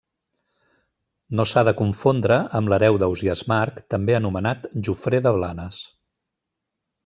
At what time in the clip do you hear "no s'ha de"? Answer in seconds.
1.39-1.73